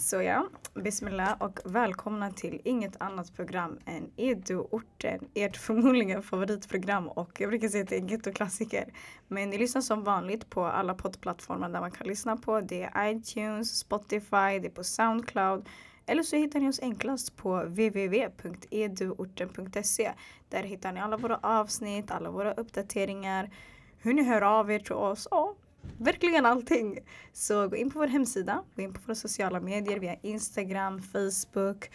[0.00, 7.40] Så ja, bismillah och välkomna till inget annat program än Edu-orten, ert förmodligen favoritprogram och
[7.40, 8.92] jag brukar säga att det är en gettoklassiker.
[9.28, 12.60] Men ni lyssnar som vanligt på alla poddplattformar där man kan lyssna på.
[12.60, 15.68] Det är iTunes, Spotify, det är på Soundcloud.
[16.06, 20.12] Eller så hittar ni oss enklast på www.eduorten.se.
[20.48, 23.50] Där hittar ni alla våra avsnitt, alla våra uppdateringar,
[23.98, 25.26] hur ni hör av er till oss.
[25.26, 25.59] och
[25.98, 26.98] verkligen allting.
[27.32, 31.90] Så gå in på vår hemsida, gå in på våra sociala medier via Instagram, Facebook.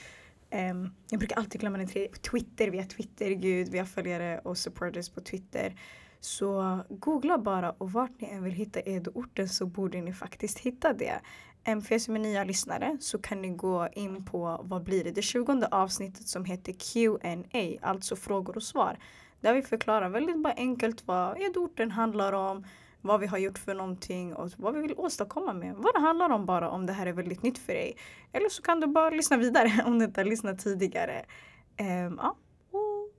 [0.51, 4.57] Um, jag brukar alltid glömma den tredje, Twitter, via Twitter, gud, vi har följare och
[4.57, 5.75] supporters på Twitter.
[6.19, 10.93] Så googla bara och vart ni än vill hitta Edo-orten så borde ni faktiskt hitta
[10.93, 11.21] det.
[11.67, 15.03] Um, för er som är nya lyssnare så kan ni gå in på, vad blir
[15.03, 18.97] det, det tjugonde avsnittet som heter Q&A, alltså frågor och svar.
[19.41, 22.65] Där vi förklarar väldigt bara enkelt vad Edo-orten handlar om,
[23.05, 25.75] vad vi har gjort för någonting och vad vi vill åstadkomma med.
[25.75, 27.97] Vad det handlar om bara om det här är väldigt nytt för dig.
[28.31, 31.25] Eller så kan du bara lyssna vidare om du inte har lyssnat tidigare.
[31.79, 32.35] Um, ja,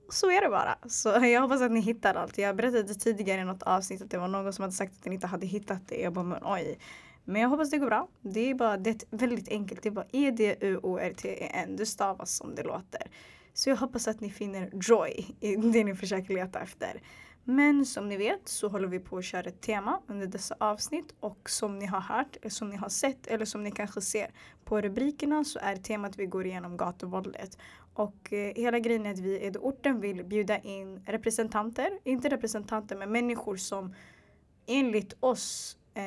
[0.07, 0.77] och så är det bara.
[0.87, 2.37] Så jag hoppas att ni hittar allt.
[2.37, 5.13] Jag berättade tidigare i något avsnitt att det var någon som hade sagt att den
[5.13, 6.01] inte hade hittat det.
[6.01, 6.79] Jag bara men oj.
[7.25, 8.07] Men jag hoppas det går bra.
[8.21, 9.83] Det är bara det är väldigt enkelt.
[9.83, 11.75] Det är bara E-D-U-O-R-T-E-N.
[11.75, 13.01] Det stavas som det låter.
[13.53, 17.01] Så jag hoppas att ni finner joy i det ni försöker leta efter.
[17.49, 21.13] Men som ni vet så håller vi på att köra ett tema under dessa avsnitt
[21.19, 24.31] och som ni har hört, eller som ni har sett eller som ni kanske ser
[24.65, 27.57] på rubrikerna så är temat vi går igenom gatuvåldet.
[27.93, 32.95] Och eh, hela grejen är att vi i orten vill bjuda in representanter, inte representanter
[32.95, 33.93] men människor som
[34.65, 36.03] enligt oss eh,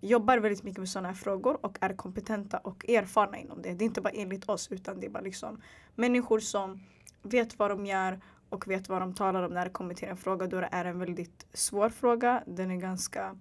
[0.00, 3.72] jobbar väldigt mycket med sådana här frågor och är kompetenta och erfarna inom det.
[3.72, 5.62] Det är inte bara enligt oss utan det är bara liksom
[5.94, 6.80] människor som
[7.22, 10.16] vet vad de gör och vet vad de talar om när det kommer till en
[10.16, 12.42] fråga då det är en väldigt svår fråga.
[12.46, 13.36] Den är ganska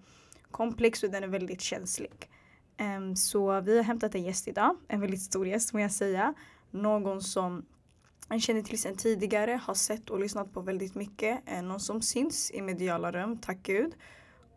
[0.51, 2.29] komplex och den är väldigt känslig.
[2.79, 6.33] Um, så vi har hämtat en gäst idag, en väldigt stor gäst må jag säga.
[6.71, 7.65] Någon som
[8.29, 11.39] jag känner till sedan tidigare, har sett och lyssnat på väldigt mycket.
[11.45, 13.95] Eh, någon som syns i mediala rum, tack gud.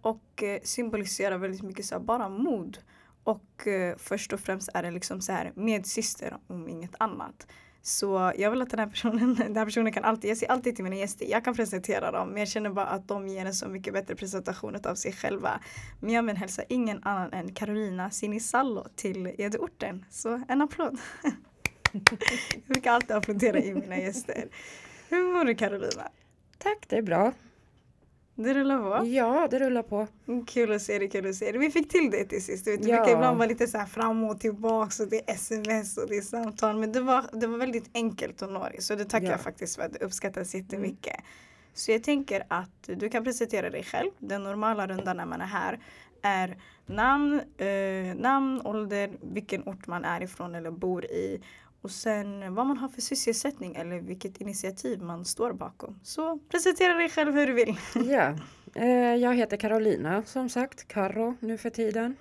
[0.01, 2.79] Och eh, symboliserar väldigt mycket så här, bara mod.
[3.25, 7.47] Och eh, först och främst är det liksom så här medsyster om inget annat.
[7.83, 10.75] Så jag vill att den här personen, den här personen kan alltid, jag säger alltid
[10.77, 13.55] till mina gäster, jag kan presentera dem men jag känner bara att de ger en
[13.55, 15.61] så mycket bättre presentation av sig själva.
[16.01, 20.05] Men jag vill hälsa ingen annan än Carolina Sinisallo till Edeorten.
[20.11, 20.99] Så en applåd.
[21.93, 24.49] jag brukar alltid applådera in mina gäster.
[25.09, 26.09] Hur mår du Carolina?
[26.59, 27.33] Tack, det är bra.
[28.43, 29.07] Det rullar på?
[29.07, 30.07] Ja, det rullar på.
[30.47, 31.61] Kul att se dig, kul att se dig.
[31.61, 32.65] Vi fick till det till sist.
[32.65, 32.97] Du vet, ja.
[32.97, 36.17] brukar ibland vara lite så här fram och tillbaks och det är sms och det
[36.17, 36.77] är samtal.
[36.77, 38.83] Men det var, det var väldigt enkelt nå dig.
[38.83, 39.33] Så det tackar ja.
[39.33, 39.89] jag faktiskt för.
[39.89, 41.15] Det uppskattas jättemycket.
[41.15, 41.27] Mm.
[41.75, 44.11] Så jag tänker att du kan presentera dig själv.
[44.19, 45.79] Den normala rundan när man är här
[46.23, 51.43] är namn, eh, namn, ålder, vilken ort man är ifrån eller bor i
[51.81, 56.01] och sen vad man har för sysselsättning eller vilket initiativ man står bakom.
[56.03, 57.77] Så presentera dig själv hur du vill.
[58.11, 58.37] Ja,
[58.75, 62.17] eh, jag heter Carolina som sagt, Carro nu för tiden.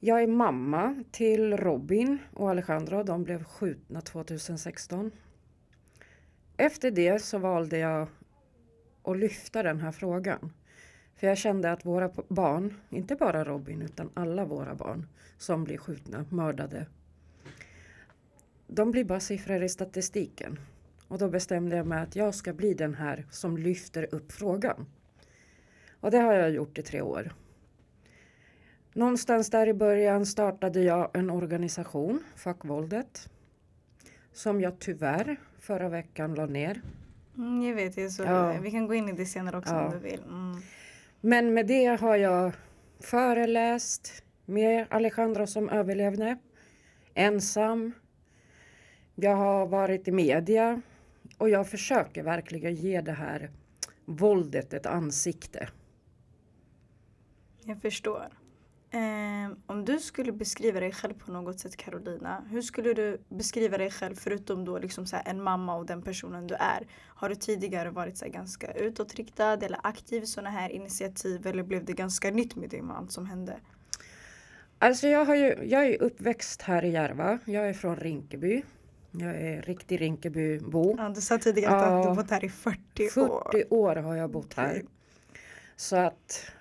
[0.00, 3.02] Jag är mamma till Robin och Alejandro.
[3.02, 5.10] De blev skjutna 2016.
[6.56, 8.08] Efter det så valde jag
[9.04, 10.52] att lyfta den här frågan.
[11.16, 15.06] För jag kände att våra barn, inte bara Robin utan alla våra barn
[15.38, 16.86] som blir skjutna, mördade
[18.72, 20.60] de blir bara siffror i statistiken.
[21.08, 24.86] Och då bestämde jag mig att jag ska bli den här som lyfter upp frågan.
[26.00, 27.32] Och det har jag gjort i tre år.
[28.92, 33.30] Någonstans där i början startade jag en organisation, Fuck våldet.
[34.32, 36.82] Som jag tyvärr förra veckan la ner.
[37.36, 38.52] Mm, jag vet, så ja.
[38.62, 39.84] vi kan gå in i det senare också ja.
[39.84, 40.22] om du vill.
[40.22, 40.56] Mm.
[41.20, 42.52] Men med det har jag
[43.00, 46.38] föreläst med Alejandro som överlevde.
[47.14, 47.92] Ensam,
[49.14, 50.82] jag har varit i media
[51.38, 53.50] och jag försöker verkligen ge det här
[54.04, 55.68] våldet ett ansikte.
[57.64, 58.28] Jag förstår.
[58.92, 63.78] Eh, om du skulle beskriva dig själv på något sätt Carolina, hur skulle du beskriva
[63.78, 66.86] dig själv förutom då liksom så en mamma och den personen du är?
[66.96, 71.84] Har du tidigare varit så ganska utåtriktad eller aktiv i sådana här initiativ eller blev
[71.84, 73.56] det ganska nytt med med allt som hände?
[74.78, 77.38] Alltså jag, har ju, jag är uppväxt här i Järva.
[77.44, 78.62] Jag är från Rinkeby.
[79.10, 80.94] Jag är riktig Rinkebybo.
[80.98, 83.50] Ja, du sa tidigare ja, att du bott här i 40 år.
[83.50, 84.82] 40 år har jag bott här.
[85.76, 86.52] Så att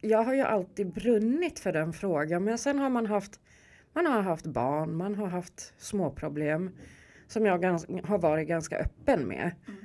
[0.00, 2.44] jag har ju alltid brunnit för den frågan.
[2.44, 3.40] Men sen har man haft,
[3.92, 6.70] man har haft barn, man har haft små problem
[7.26, 7.64] som jag
[8.04, 9.50] har varit ganska öppen med.
[9.66, 9.78] Mm.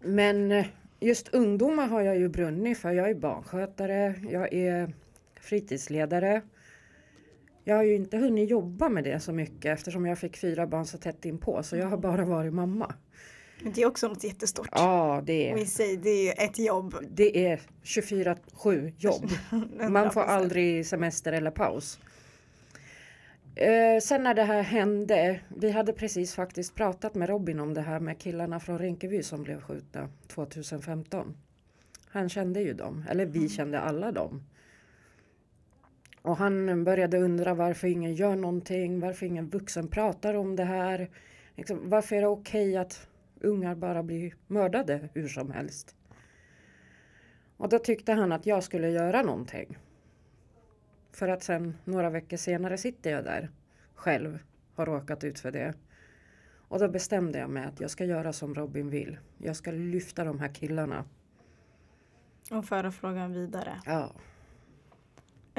[0.00, 0.64] Men
[1.00, 2.90] just ungdomar har jag ju brunnit för.
[2.90, 4.92] Jag är barnskötare, jag är
[5.40, 6.42] fritidsledare.
[7.70, 10.86] Jag har ju inte hunnit jobba med det så mycket eftersom jag fick fyra barn
[10.86, 12.94] så tätt inpå så jag har bara varit mamma.
[13.62, 14.68] Men det är också något jättestort.
[14.72, 16.94] Ja, det Och i är, sig, det är ett jobb.
[17.10, 19.30] det är 24-7 jobb.
[19.90, 20.24] Man får 100%.
[20.24, 21.98] aldrig semester eller paus.
[23.54, 27.80] Eh, sen när det här hände, vi hade precis faktiskt pratat med Robin om det
[27.80, 31.36] här med killarna från Rinkeby som blev skjutna 2015.
[32.06, 34.42] Han kände ju dem, eller vi kände alla dem.
[36.22, 41.10] Och han började undra varför ingen gör någonting, varför ingen vuxen pratar om det här.
[41.56, 43.08] Liksom, varför är det okej att
[43.40, 45.96] ungar bara blir mördade hur som helst?
[47.56, 49.78] Och då tyckte han att jag skulle göra någonting.
[51.12, 53.50] För att sen några veckor senare sitter jag där
[53.94, 54.38] själv,
[54.74, 55.74] har råkat ut för det.
[56.68, 59.18] Och då bestämde jag mig att jag ska göra som Robin vill.
[59.38, 61.04] Jag ska lyfta de här killarna.
[62.50, 63.80] Och föra frågan vidare.
[63.86, 64.12] Ja.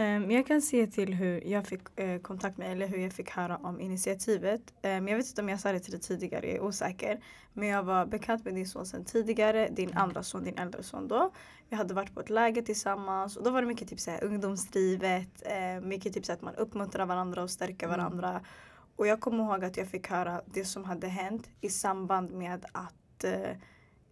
[0.01, 3.30] Um, jag kan se till hur jag fick eh, kontakt med, eller hur jag fick
[3.30, 4.62] höra om initiativet.
[4.83, 7.24] Um, jag vet inte om jag sa det till dig tidigare, jag är osäker.
[7.53, 11.07] Men jag var bekant med din son sedan tidigare, din andra son, din äldre son
[11.07, 11.31] då.
[11.69, 15.44] Vi hade varit på ett läger tillsammans och då var det mycket typ såhär ungdomsdrivet,
[15.45, 18.00] eh, mycket typ såhär att man uppmuntrar varandra och stärker Mm.
[18.00, 18.42] varandra.
[18.95, 22.65] Och jag kommer ihåg att jag fick höra det som hade hänt i samband med
[22.71, 23.57] att eh,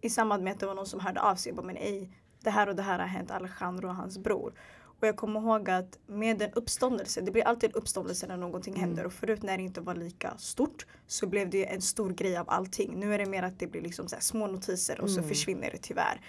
[0.00, 2.10] i samband med att det var någon som hörde av sig och bara men ej,
[2.40, 4.52] det här och det här har hänt Alejandro och hans bror.
[5.00, 8.74] Och jag kommer ihåg att med en uppståndelse, det blir alltid en uppståndelse när någonting
[8.74, 8.84] Mm.
[8.88, 12.36] händer och förut när det inte var lika stort så blev det en stor grej
[12.36, 13.00] av allting.
[13.00, 15.28] Nu är det mer att det blir liksom så små notiser och så Mm.
[15.28, 16.20] försvinner det tyvärr.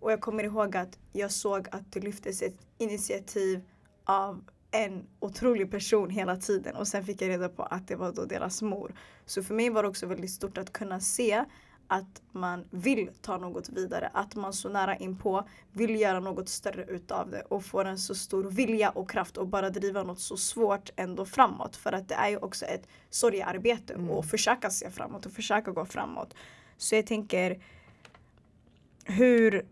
[0.00, 3.60] Och jag kommer ihåg att jag såg att det lyftes ett initiativ
[4.04, 8.12] av en otrolig person hela tiden och sen fick jag reda på att det var
[8.12, 8.94] då deras mor.
[9.26, 11.44] Så för mig var det också väldigt stort att kunna se
[11.88, 16.84] att man vill ta något vidare, att man så nära inpå vill göra något större
[16.84, 20.36] utav det och får en så stor vilja och kraft och bara driva något så
[20.36, 21.76] svårt ändå framåt.
[21.76, 24.10] För att det är ju också ett sorgearbete Mm.
[24.10, 26.34] och försöka se framåt och försöka gå framåt.
[26.76, 27.62] Så jag tänker
[29.04, 29.66] hur,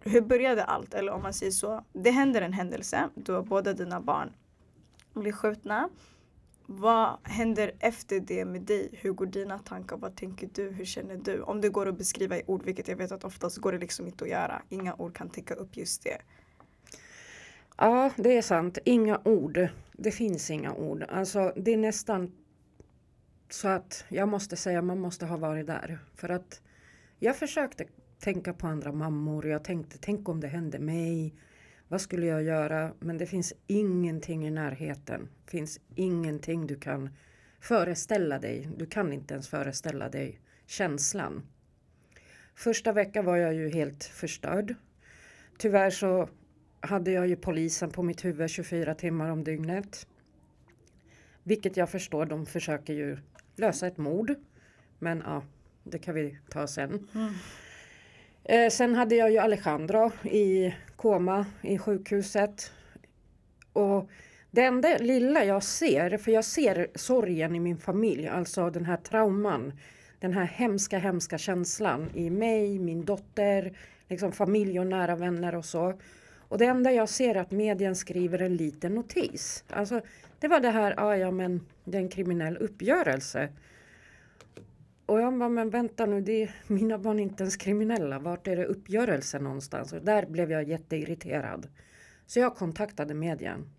[0.00, 0.94] hur började allt?
[0.94, 4.32] Eller om man säger så, det händer en händelse då båda dina barn
[5.14, 5.88] blir skjutna.
[6.72, 8.88] Vad händer efter det med dig?
[8.92, 9.96] Hur går dina tankar?
[9.96, 10.70] Vad tänker du?
[10.70, 11.40] Hur känner du?
[11.40, 14.06] Om det går att beskriva i ord, vilket jag vet att oftast går det liksom
[14.06, 14.62] inte att göra.
[14.68, 16.18] Inga ord kan täcka upp just det.
[17.76, 18.78] Ja, det är sant.
[18.84, 19.68] Inga ord.
[19.92, 21.04] Det finns inga ord.
[21.08, 22.32] Alltså, det är nästan
[23.48, 25.98] så att jag måste säga man måste ha varit där.
[26.14, 26.62] För att
[27.18, 27.84] jag försökte
[28.18, 29.46] tänka på andra mammor.
[29.46, 31.34] Jag tänkte, tänk om det hände mig.
[31.90, 32.92] Vad skulle jag göra?
[32.98, 35.28] Men det finns ingenting i närheten.
[35.44, 37.10] Det finns ingenting du kan
[37.60, 38.68] föreställa dig.
[38.76, 41.42] Du kan inte ens föreställa dig känslan.
[42.54, 44.74] Första veckan var jag ju helt förstörd.
[45.58, 46.28] Tyvärr så
[46.80, 50.06] hade jag ju polisen på mitt huvud 24 timmar om dygnet.
[51.42, 53.18] Vilket jag förstår, de försöker ju
[53.56, 54.34] lösa ett mord.
[54.98, 55.42] Men ja,
[55.84, 57.08] det kan vi ta sen.
[58.44, 62.72] Eh, sen hade jag ju Alejandro i koma i sjukhuset.
[63.72, 64.10] Och
[64.50, 68.96] det enda lilla jag ser, för jag ser sorgen i min familj, alltså den här
[68.96, 69.72] trauman.
[70.18, 73.76] Den här hemska, hemska känslan i mig, min dotter,
[74.08, 76.00] liksom familj och nära vänner och så.
[76.48, 79.64] Och det enda jag ser är att medien skriver en liten notis.
[79.70, 80.00] Alltså,
[80.40, 83.48] det var det här, ah, ja men det är en kriminell uppgörelse.
[85.10, 88.18] Och jag bara, men vänta nu, det är, mina barn är inte ens kriminella.
[88.18, 89.92] Vart är det uppgörelse någonstans?
[89.92, 91.68] Och där blev jag jätteirriterad.
[92.26, 93.70] Så jag kontaktade medien.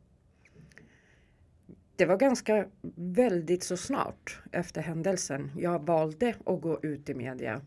[1.96, 7.62] Det var ganska väldigt så snart efter händelsen jag valde att gå ut i media.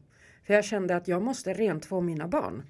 [0.47, 2.63] För jag kände att jag måste rent få mina barn.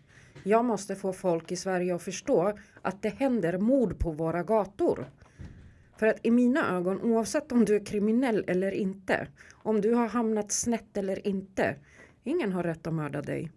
[0.43, 5.07] Jag måste få folk i Sverige att förstå att det händer mord på våra gator.
[5.97, 10.09] För att i mina ögon, oavsett om du är kriminell eller inte, om du har
[10.09, 11.77] hamnat snett eller inte,
[12.25, 13.51] ingen har rätt att mörda dig.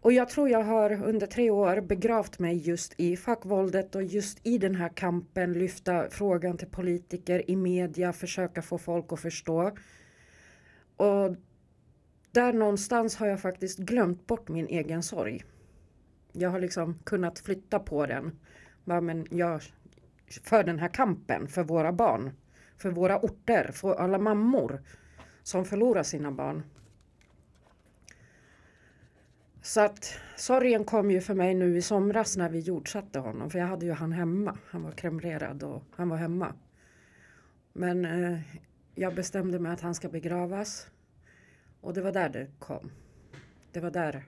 [0.00, 4.46] Och jag tror jag har under tre år begravt mig just i fackvåldet och just
[4.46, 9.72] i den här kampen, lyfta frågan till politiker i media, försöka få folk att förstå.
[10.96, 11.36] Och
[12.32, 15.44] där någonstans har jag faktiskt glömt bort min egen sorg.
[16.32, 18.38] Jag har liksom kunnat flytta på den.
[18.84, 19.62] Bara, Men jag,
[20.44, 22.30] för den här kampen, för våra barn,
[22.76, 24.82] för våra orter, för alla mammor
[25.42, 26.62] som förlorar sina barn.
[29.62, 33.50] Så att sorgen kom ju för mig nu i somras när vi jordsatte honom.
[33.50, 34.58] För jag hade ju han hemma.
[34.66, 36.54] Han var kremlerad och han var hemma.
[37.72, 38.40] Men eh,
[38.94, 40.88] jag bestämde mig att han ska begravas.
[41.80, 42.90] Och det var där det kom.
[43.72, 44.24] Det var där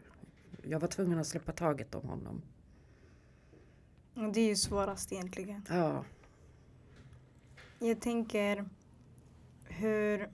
[0.62, 2.42] jag var tvungen att släppa taget om honom.
[4.14, 5.64] Det är ju svårast egentligen.
[5.68, 6.04] Ja.
[7.78, 8.64] Jag tänker
[9.64, 10.30] hur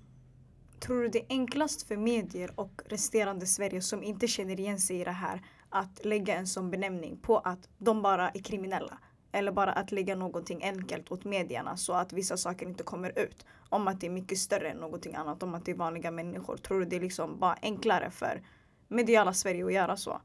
[0.80, 5.00] tror du det är enklast för medier och resterande Sverige som inte känner igen sig
[5.00, 8.98] i det här att lägga en sån benämning på att de bara är kriminella?
[9.32, 13.46] Eller bara att lägga någonting enkelt åt medierna så att vissa saker inte kommer ut.
[13.68, 16.56] Om att det är mycket större än någonting annat, om att det är vanliga människor.
[16.56, 18.42] Tror du det är liksom bara enklare för
[18.88, 20.20] mediala Sverige att göra så?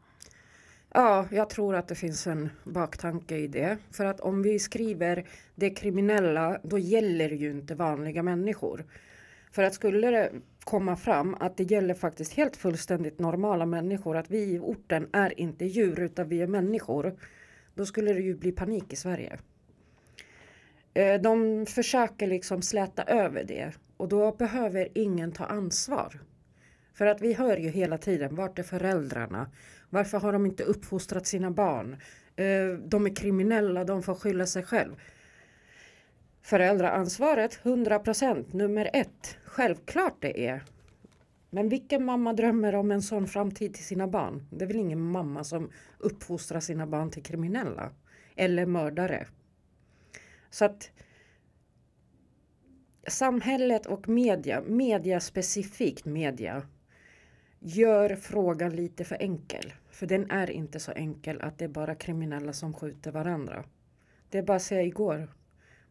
[0.97, 3.77] Ja, jag tror att det finns en baktanke i det.
[3.91, 5.25] För att om vi skriver
[5.55, 8.85] det kriminella, då gäller det ju inte vanliga människor.
[9.51, 10.31] För att skulle det
[10.63, 15.39] komma fram att det gäller faktiskt helt fullständigt normala människor, att vi i orten är
[15.39, 17.15] inte djur utan vi är människor,
[17.73, 19.37] då skulle det ju bli panik i Sverige.
[20.93, 26.21] Eh, de försöker liksom släta över det och då behöver ingen ta ansvar.
[26.93, 29.47] För att vi hör ju hela tiden, vart är föräldrarna?
[29.95, 31.97] Varför har de inte uppfostrat sina barn?
[32.35, 34.95] Eh, de är kriminella, de får skylla sig själv.
[36.41, 39.37] Föräldraansvaret 100% nummer ett.
[39.45, 40.63] Självklart det är.
[41.49, 44.47] Men vilken mamma drömmer om en sån framtid till sina barn?
[44.51, 47.91] Det är väl ingen mamma som uppfostrar sina barn till kriminella
[48.35, 49.27] eller mördare.
[50.49, 50.91] Så att
[53.07, 56.67] samhället och media, media specifikt media,
[57.59, 59.73] gör frågan lite för enkel.
[59.95, 63.63] För den är inte så enkel att det är bara kriminella som skjuter varandra.
[64.29, 65.27] Det är bara att säga igår,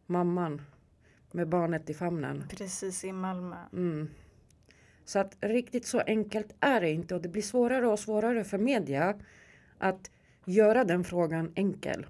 [0.05, 0.61] mamman
[1.31, 2.43] med barnet i famnen.
[2.49, 3.55] Precis i Malmö.
[3.73, 4.09] Mm.
[5.05, 8.57] Så att riktigt så enkelt är det inte och det blir svårare och svårare för
[8.57, 9.19] media
[9.77, 10.11] att
[10.45, 12.05] göra den frågan enkel.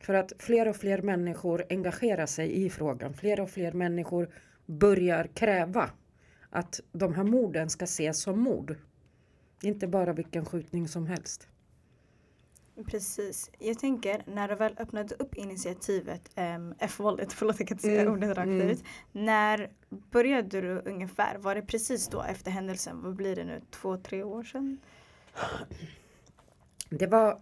[0.00, 3.14] För att fler och fler människor engagerar sig i frågan.
[3.14, 4.28] Fler och fler människor
[4.66, 5.90] börjar kräva
[6.50, 8.76] att de här morden ska ses som mord.
[9.62, 11.48] Inte bara vilken skjutning som helst.
[12.86, 13.50] Precis.
[13.58, 18.00] Jag tänker när du väl öppnade upp initiativet um, F-våldet, förlåt jag kan inte säga
[18.00, 18.68] Mm, ordet rakt mm.
[18.68, 18.84] ut.
[19.12, 21.38] När började du ungefär?
[21.38, 23.02] Var det precis då efter händelsen?
[23.02, 23.60] Vad blir det nu?
[23.70, 24.78] Två, tre år sedan?
[26.90, 27.40] Det var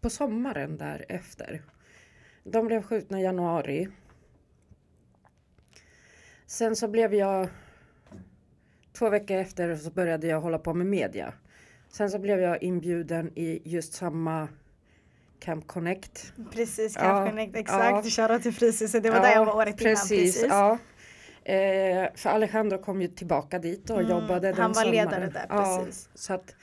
[0.00, 1.62] på sommaren därefter.
[2.44, 3.88] De blev skjutna i januari.
[6.46, 7.48] Sen så blev jag...
[8.92, 11.34] Två veckor efter så började jag hålla på med media.
[11.88, 14.48] Sen så blev jag inbjuden i just samma
[15.40, 16.32] Camp Connect.
[16.52, 18.04] Precis, Ja, Camp Connect, exakt.
[18.04, 18.10] ja.
[18.10, 19.94] Shoutout till Fryshuset, det var där jag var året innan.
[19.94, 20.44] Precis.
[20.48, 20.78] Ja.
[21.44, 24.90] Eh, för Alejandro kom ju tillbaka dit och Mm, jobbade den han var sommaren.
[24.90, 26.08] ledare där, Ja, precis.
[26.14, 26.54] så att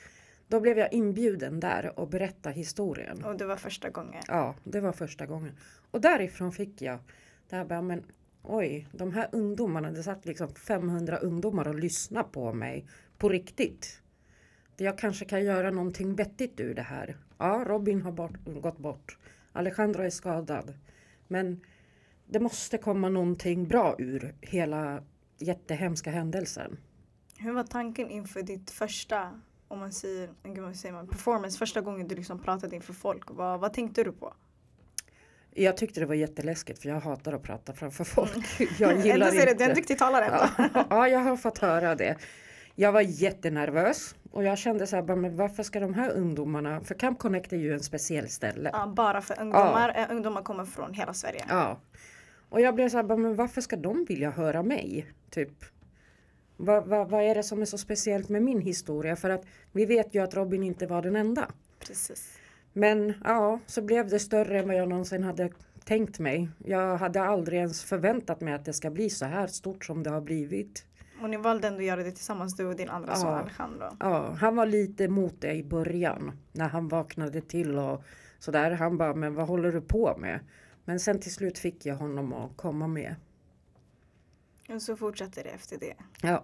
[0.47, 3.23] då blev jag inbjuden där och berätta historien.
[3.23, 4.23] Och det var första gången.
[4.27, 5.55] Ja, det var första gången.
[5.91, 6.99] Och därifrån fick jag
[7.49, 8.03] det här men
[8.43, 12.85] oj, de här ungdomarna, det satt liksom 500 ungdomar och lyssnade på mig
[13.17, 14.01] på riktigt.
[14.77, 17.17] Jag kanske kan göra någonting vettigt ur det här.
[17.37, 19.17] Ja, Robin har bort, gått bort.
[19.53, 20.73] Alejandro är skadad.
[21.27, 21.61] Men
[22.25, 25.03] det måste komma någonting bra ur hela
[25.37, 26.77] jättehemska händelsen.
[27.37, 30.29] Hur var tanken inför ditt första, om man säger,
[30.61, 33.23] vad säger man, performance, första gången du liksom pratade inför folk?
[33.29, 34.33] Vad, vad tänkte du på?
[35.57, 38.59] Jag tyckte det var jätteläskigt för jag hatar att prata framför folk.
[38.79, 39.53] Jag gillar Ändå inte.
[39.57, 40.49] du är en duktig talare.
[40.57, 42.17] Ja, ja, jag har fått höra det.
[42.75, 46.81] Jag var jättenervös och jag kände så här, bara, men varför ska de här ungdomarna,
[46.81, 48.69] för Camp Connect är ju en speciell ställe.
[48.73, 49.93] Ja, bara för ungdomar.
[49.95, 51.45] Eh, Ungdomar kommer från hela Sverige.
[51.49, 51.79] Ja.
[52.49, 55.05] Och jag blev så här, bara, men varför ska de vilja höra mig?
[55.29, 55.65] Typ.
[56.57, 59.15] Vad vad- vad är det som är så speciellt med min historia?
[59.15, 61.47] För att vi vet ju att Robin inte var den enda.
[61.79, 62.37] Precis.
[62.73, 65.49] Men ja, så blev det större än vad jag någonsin hade
[65.85, 66.49] tänkt mig.
[66.65, 70.09] Jag hade aldrig ens förväntat mig att det ska bli så här stort som det
[70.09, 70.85] har blivit.
[71.25, 73.39] Och ni valde ändå att göra det tillsammans, du och din andra son Ja.
[73.39, 73.97] Alejandro.
[73.99, 78.03] Ja, han var lite emot det i början när han vaknade till och
[78.39, 78.71] sådär.
[78.71, 80.39] Han bara, men vad håller du på med?
[80.83, 83.15] Men sen till slut fick jag honom att komma med.
[84.69, 85.93] Och så fortsatte det efter det.
[86.21, 86.43] Ja,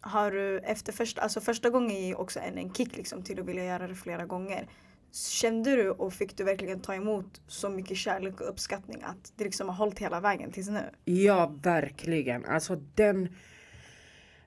[0.00, 3.40] Har du efter första, alltså första gången är ju också en, en kick liksom till
[3.40, 4.68] att vilja göra det flera gånger.
[5.12, 9.44] Kände du och fick du verkligen ta emot så mycket kärlek och uppskattning att det
[9.44, 10.90] liksom har hållit hela vägen tills nu?
[11.04, 12.44] ja verkligen.
[12.44, 13.28] Alltså den...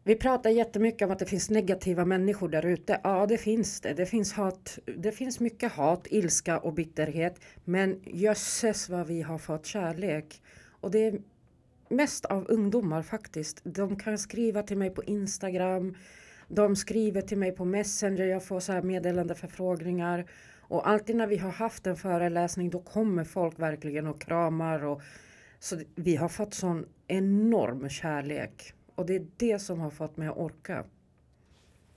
[0.03, 2.99] Vi pratar jättemycket om att det finns negativa människor där ute.
[3.03, 3.93] Ja, det finns det.
[3.93, 4.79] Det finns hat.
[4.97, 7.39] Det finns mycket hat, ilska och bitterhet.
[7.65, 10.41] Men jösses vad vi har fått kärlek.
[10.81, 11.21] Och det är
[11.89, 13.61] mest av ungdomar faktiskt.
[13.63, 15.95] De kan skriva till mig på Instagram.
[16.47, 18.25] De skriver till mig på Messenger.
[18.25, 20.25] Jag får så här meddelande förfrågningar.
[20.59, 24.83] Och alltid när vi har haft en föreläsning då kommer folk verkligen och kramar.
[24.85, 25.01] Och,
[25.59, 28.73] så vi har fått sån enorm kärlek.
[28.99, 30.83] Och det är det som har fått mig att orka.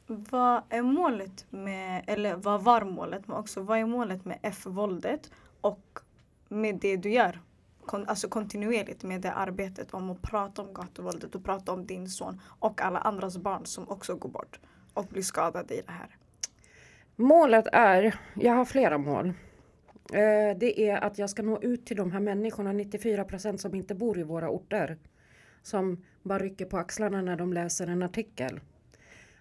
[0.07, 5.31] Vad är målet med, eller vad var målet, men också vad är målet med F-våldet
[5.61, 5.99] och
[6.49, 7.41] med det du gör
[7.87, 12.09] kon, alltså kontinuerligt med det arbetet om att prata om gatuvåldet och prata om din
[12.09, 14.61] son och alla andras barn som också går bort
[14.95, 16.17] och blir skadade i det här?
[17.17, 19.27] Målet är, jag har flera mål.
[20.13, 23.75] Eh, det är att jag ska nå ut till de här människorna, 94 procent som
[23.75, 24.99] inte bor i våra orter.
[25.63, 28.61] Som bara rycker på axlarna när de läser en artikel.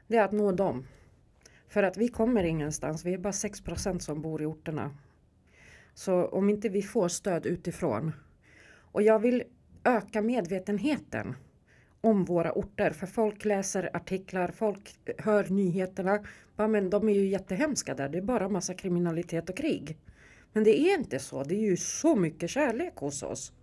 [0.07, 0.87] Det är att nå dem.
[1.67, 3.59] För att vi kommer ingenstans, vi är bara 6
[3.99, 4.91] som bor i orterna.
[5.93, 8.11] Så om inte vi får stöd utifrån.
[8.91, 9.43] Och jag vill
[9.83, 11.35] öka medvetenheten
[12.01, 12.91] om våra orter.
[12.91, 16.23] För folk läser artiklar, folk hör nyheterna.
[16.55, 19.97] Ja, men de är ju jättehemska där, det är bara massa kriminalitet och krig.
[20.53, 23.53] Men det är inte så, det är ju så mycket kärlek hos oss.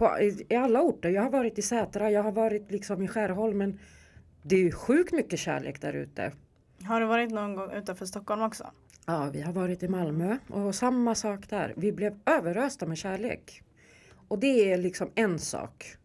[0.00, 3.78] På, i, alla orter, jag har varit i Sätra, jag har varit liksom i Skärholmen.
[4.42, 6.32] Det är ju sjukt mycket kärlek där ute.
[6.82, 8.70] Har du varit någon gång utanför Stockholm också?
[9.06, 11.74] Ja, vi har varit i Malmö och samma sak där.
[11.76, 13.62] Vi blev överösta med kärlek.
[14.28, 15.96] Och det är liksom en sak.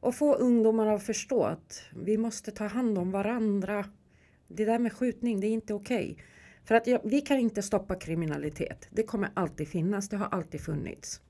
[0.00, 3.84] Och få ungdomarna att förstå att vi måste ta hand om varandra.
[4.48, 6.12] Det där med skjutning, det är inte okej.
[6.12, 6.24] Okay.
[6.64, 8.88] För att ja, vi kan inte stoppa kriminalitet.
[8.90, 11.20] Det kommer alltid finnas, det har alltid funnits.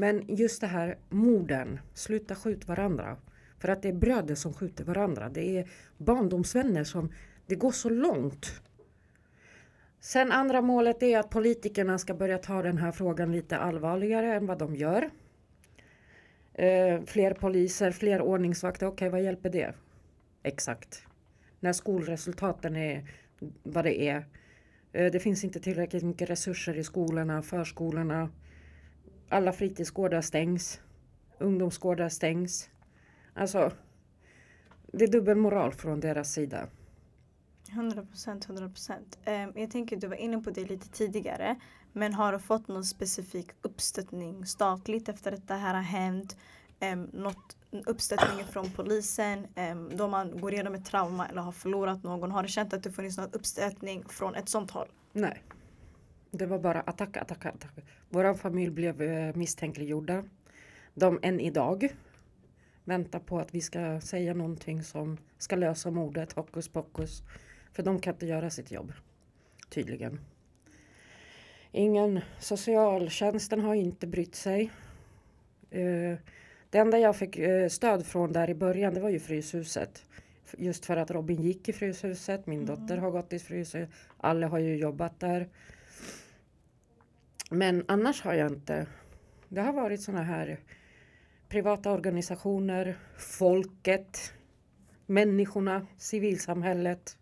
[0.00, 3.16] Men just det här morden, sluta skjut varandra.
[3.58, 5.28] För att det är bröder som skjuter varandra.
[5.28, 7.12] Det är barndomsvänner som,
[7.46, 8.62] det går så långt.
[10.00, 14.46] Sen andra målet är att politikerna ska börja ta den här frågan lite allvarligare än
[14.46, 15.10] vad de gör.
[16.54, 19.74] Eh, fler poliser, fler ordningsvakter, okej okay, vad hjälper det?
[20.42, 21.02] Exakt.
[21.60, 23.10] När skolresultaten är
[23.62, 24.24] vad det är.
[24.92, 28.30] Eh, det finns inte tillräckligt mycket resurser i skolorna, förskolorna.
[29.32, 30.80] Alla fritidsgårdar stängs.
[31.38, 32.70] Ungdomsgårdar stängs.
[33.34, 33.72] Alltså,
[34.92, 36.66] det är dubbelmoral från deras sida.
[37.72, 39.18] 100 procent, 100 procent.
[39.24, 41.60] Ehm, jag tänker du var inne på det lite tidigare.
[41.92, 46.36] Men har du fått någon specifik uppstöttning statligt efter att det här har hänt?
[46.80, 47.56] Um, något
[47.86, 52.30] uppstöttning från polisen um, då man går igenom ett trauma eller har förlorat någon?
[52.30, 54.88] Har du känt att det funnits någon uppstöttning från ett sånt håll?
[55.12, 55.42] Nej.
[56.30, 57.72] Det var bara attack, attack, attack.
[58.08, 60.24] Vår familj blev uh, misstänkliggjorda.
[60.94, 61.88] De än idag
[62.84, 67.22] väntar på att vi ska säga någonting som ska lösa mordet, hokus pokus.
[67.72, 68.92] För de kan inte göra sitt jobb.
[69.68, 70.20] Tydligen.
[71.72, 74.70] Ingen, socialtjänsten har inte brytt sig.
[75.74, 76.16] Uh,
[76.70, 80.04] det enda jag fick uh, stöd från där i början det var ju Fryshuset.
[80.58, 82.66] Just för att Robin gick i Fryshuset, min mm.
[82.66, 85.48] dotter har gått i Fryshuset, alla har ju jobbat där.
[87.52, 88.86] Men annars har jag inte.
[89.48, 90.60] Det har varit såna här
[91.48, 94.32] privata organisationer, folket,
[95.06, 97.16] människorna, civilsamhället.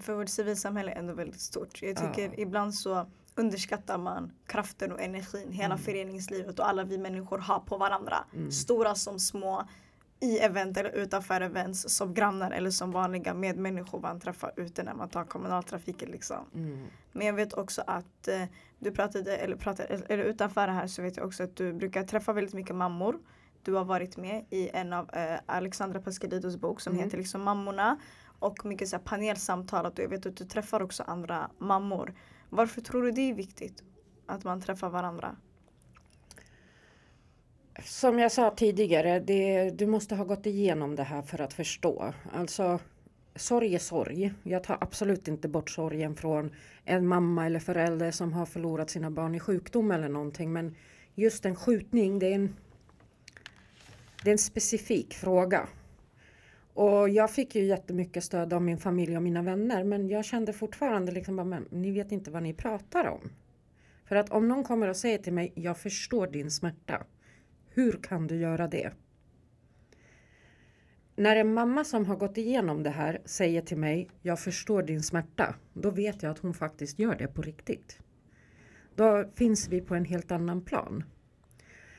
[0.00, 1.82] För vårt civilsamhälle är ändå väldigt stort.
[1.82, 2.34] Jag tycker ja.
[2.36, 5.78] ibland så underskattar man kraften och energin hela mm.
[5.78, 8.16] föreningslivet och alla vi människor har på varandra.
[8.34, 8.50] Mm.
[8.50, 9.68] Stora som små
[10.20, 14.94] i event eller utanför events som grannar eller som vanliga medmänniskor man träffar ute när
[14.94, 16.44] man tar kommunaltrafiken liksom.
[16.54, 16.86] Mm.
[17.12, 18.42] Men jag vet också att eh,
[18.78, 22.02] du pratade, eller pratade, eller utanför det här så vet jag också att du brukar
[22.02, 23.18] träffa väldigt mycket mammor.
[23.62, 27.04] Du har varit med i en av eh, Alexandra Pascalidos bok som mm.
[27.04, 27.96] heter liksom Mammorna
[28.38, 29.86] och mycket så här panelsamtal.
[29.86, 32.14] Att jag vet att du träffar också andra mammor.
[32.48, 33.82] Varför tror du det är viktigt
[34.26, 35.36] att man träffar varandra?
[37.84, 42.12] Som jag sa tidigare, det, du måste ha gått igenom det här för att förstå.
[42.32, 42.78] Alltså,
[43.34, 44.32] sorg är sorg.
[44.42, 46.50] Jag tar absolut inte bort sorgen från
[46.84, 50.52] en mamma eller förälder som har förlorat sina barn i sjukdom eller någonting.
[50.52, 50.74] Men
[51.14, 52.56] just en skjutning, det är en,
[54.24, 55.68] det är en specifik fråga.
[56.74, 60.52] Och jag fick ju jättemycket stöd av min familj och mina vänner men jag kände
[60.52, 63.30] fortfarande liksom att ni vet inte vad ni pratar om.
[64.04, 67.04] För att om någon kommer och säger till mig, jag förstår din smärta.
[67.76, 68.92] Hur kan du göra det?
[71.16, 75.02] När en mamma som har gått igenom det här säger till mig, jag förstår din
[75.02, 75.54] smärta.
[75.72, 77.98] Då vet jag att hon faktiskt gör det på riktigt.
[78.94, 81.04] Då finns vi på en helt annan plan.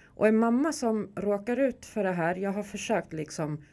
[0.05, 3.63] Och en mamma som råkar ut för det här, jag har försökt liksom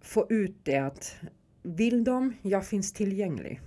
[0.00, 1.16] få ut det att
[1.62, 3.60] vill de, jag finns tillgänglig.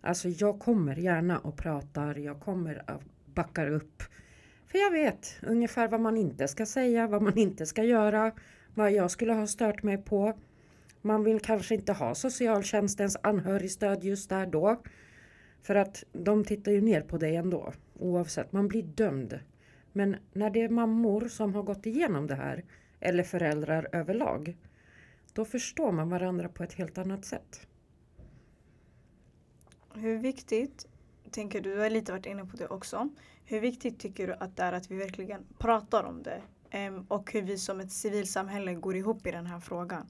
[0.00, 3.02] Alltså jag kommer gärna och pratar, jag kommer och
[3.34, 4.02] backar upp.
[4.70, 8.32] För jag vet ungefär vad man inte ska säga, vad man inte ska göra,
[8.74, 10.38] vad jag skulle ha stört mig på.
[11.02, 14.82] Man vill kanske inte ha socialtjänstens anhörigstöd just där då.
[15.62, 18.52] För att de tittar ju ner på dig ändå, oavsett.
[18.52, 19.40] Man blir dömd.
[19.92, 22.64] Men när det är mammor som har gått igenom det här,
[23.00, 24.56] eller föräldrar överlag,
[25.32, 27.66] då förstår man varandra på ett helt annat sätt.
[29.94, 30.88] Hur viktigt,
[31.30, 33.08] tänker du, du har lite varit inne på det också.
[33.50, 36.42] Hur viktigt tycker du att det är att vi verkligen pratar om det?
[37.08, 40.06] Och hur vi som ett civilsamhälle går ihop i den här frågan?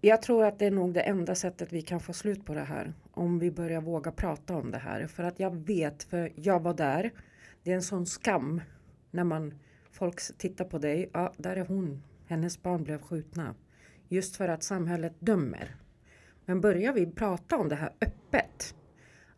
[0.00, 2.60] Jag tror att det är nog det enda sättet vi kan få slut på det
[2.60, 2.92] här.
[3.10, 5.06] Om vi börjar våga prata om det här.
[5.06, 7.10] För att jag vet, för jag var där.
[7.62, 8.60] Det är en sån skam
[9.10, 9.54] när man
[9.90, 11.10] folk tittar på dig.
[11.12, 12.02] Ja, där är hon.
[12.26, 13.54] Hennes barn blev skjutna.
[14.08, 15.76] Just för att samhället dömer.
[16.44, 18.74] Men börjar vi prata om det här öppet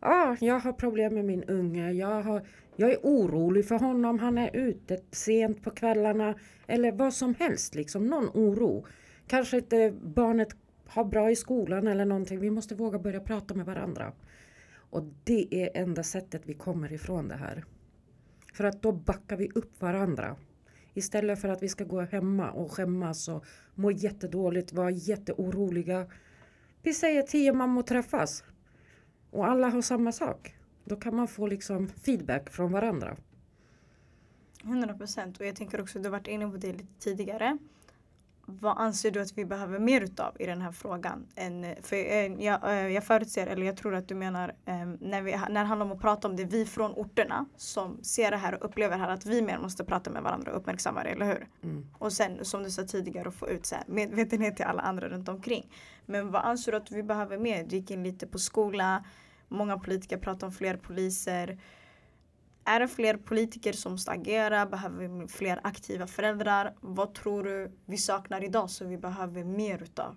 [0.05, 1.91] ah, jag har problem med min unge.
[1.91, 4.19] Jag, har, jag är orolig för honom.
[4.19, 6.35] Han är ute sent på kvällarna.
[6.67, 8.85] Eller vad som helst, liksom någon oro.
[9.27, 10.49] Kanske inte barnet
[10.87, 12.39] har bra i skolan eller någonting.
[12.39, 14.13] Vi måste våga börja prata med varandra.
[14.89, 17.65] Och det är enda sättet vi kommer ifrån det här.
[18.53, 20.35] För att då backar vi upp varandra.
[20.93, 26.07] Istället för att vi ska gå hemma och skämmas och må jättedåligt, vara jätteoroliga.
[26.81, 28.43] Vi säger tio mammor träffas.
[29.35, 30.55] Och alla har samma sak.
[30.83, 33.15] Då kan man få liksom feedback från varandra.
[34.63, 35.39] 100 procent.
[35.39, 37.57] Och jag tänker också, du har varit inne på det lite tidigare.
[38.45, 41.27] Vad anser du att vi behöver mer utav i den här frågan?
[41.35, 45.21] Än, för eh, jag, eh, jag förutser, eller jag tror att du menar eh, när,
[45.21, 48.37] vi, när det handlar om att prata om det, vi från orterna som ser det
[48.37, 51.09] här och upplever det här att vi mer måste prata med varandra och uppmärksamma det,
[51.09, 51.47] eller hur?
[51.63, 51.87] Mm.
[51.97, 55.09] Och sen som du sa tidigare att få ut så här, medvetenhet till alla andra
[55.09, 55.71] runt omkring.
[56.05, 57.63] Men vad anser du att vi behöver mer?
[57.63, 59.03] Du gick in lite på skola,
[59.47, 61.57] många politiker pratar om fler poliser.
[62.65, 64.65] Är det fler politiker som ska agera?
[64.65, 66.73] Behöver vi fler aktiva föräldrar?
[66.81, 70.15] Vad tror du vi saknar idag som vi behöver mer utav?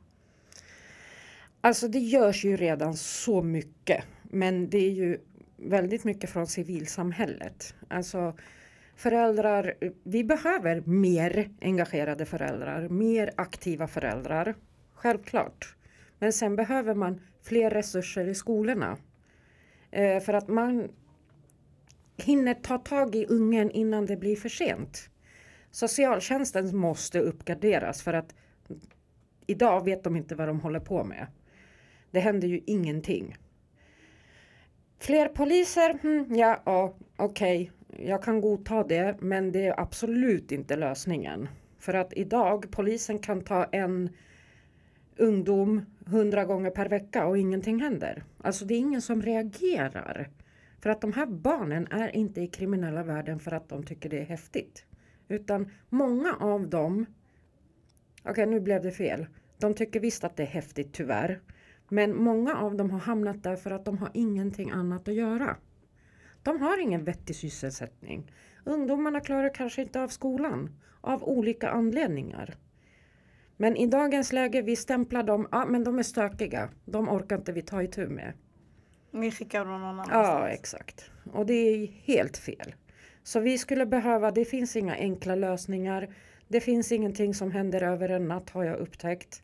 [1.60, 4.04] Alltså det görs ju redan så mycket.
[4.22, 5.18] Men det är ju
[5.56, 7.74] väldigt mycket från civilsamhället.
[7.88, 8.36] Alltså
[8.96, 14.54] föräldrar, vi behöver mer engagerade föräldrar, mer aktiva föräldrar.
[14.94, 15.74] Självklart.
[16.18, 18.96] Men sen behöver man fler resurser i skolorna.
[19.90, 20.88] Eh, för att man
[22.16, 25.11] hinner ta tag i ungen innan det blir för sent.
[25.70, 28.35] Socialtjänsten måste uppgraderas för att
[29.46, 31.27] idag vet de inte vad de håller på med.
[32.11, 33.37] Det händer ju ingenting.
[34.98, 35.98] Fler poliser?
[36.03, 37.70] Mm, ja, ja okej.
[37.88, 38.07] Okay.
[38.07, 41.48] Jag kan godta det, men det är absolut inte lösningen.
[41.79, 44.11] För att idag, polisen kan ta en
[45.18, 48.24] ungdom hundra gånger per vecka och ingenting händer.
[48.38, 50.31] Alltså det är ingen som reagerar.
[50.81, 54.18] För att de här barnen är inte i kriminella världen för att de tycker det
[54.18, 54.85] är häftigt.
[55.28, 57.07] Utan många av dem,
[58.20, 59.26] okej okay, nu blev det fel.
[59.59, 61.40] De tycker visst att det är häftigt tyvärr.
[61.88, 65.57] Men många av dem har hamnat där för att de har ingenting annat att göra.
[66.42, 68.33] De har ingen vettig sysselsättning.
[68.64, 72.54] Ungdomarna klarar kanske inte av skolan av olika anledningar.
[73.60, 76.68] Men i dagens läge, vi stämplar dem, ja men de är stökiga.
[76.84, 78.32] De orkar inte vi ta itu med.
[79.10, 80.28] Vi skickar dem någon annanstans.
[80.28, 81.10] Ja, exakt.
[81.32, 82.74] Och det är helt fel.
[83.22, 86.14] Så vi skulle behöva, det finns inga enkla lösningar.
[86.48, 89.42] Det finns ingenting som händer över en natt har jag upptäckt.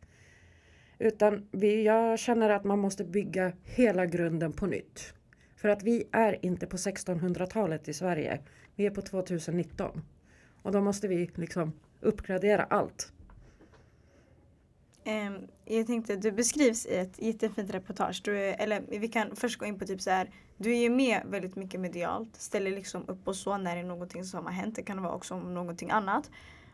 [0.98, 5.14] Utan vi, jag känner att man måste bygga hela grunden på nytt.
[5.57, 8.40] För att vi är inte på 1600-talet i Sverige.
[8.77, 10.03] Vi är på 2019.
[10.62, 13.12] Och då måste vi liksom uppgradera allt.
[15.07, 18.21] Um, jag tänkte, du beskrivs i ett jättefint reportage.
[18.25, 20.31] Du är, eller vi kan först gå in på typ så här.
[20.57, 22.37] Du är ju med väldigt mycket medialt.
[22.37, 24.77] Ställer liksom upp och så när det är någonting som har hänt.
[24.77, 26.31] Det kan vara också om någonting annat.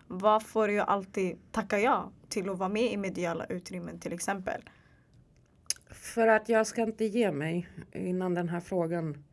[0.06, 4.62] Vad får du alltid tacka ja till att vara med i mediala utrymmen till exempel?
[5.90, 9.24] För att jag ska inte ge mig innan den här frågan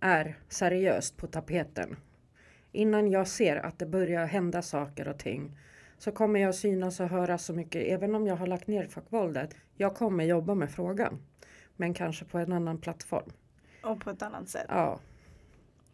[0.00, 1.96] är seriöst på tapeten.
[2.72, 5.58] Innan jag ser att det börjar hända saker och ting
[5.98, 7.82] så kommer jag synas och höra så mycket.
[7.86, 9.54] Även om jag har lagt ner fackvåldet.
[9.76, 11.22] Jag kommer jobba med frågan.
[11.76, 13.32] Men kanske på en annan plattform.
[13.82, 14.66] Och på ett annat sätt.
[14.68, 15.00] Ja.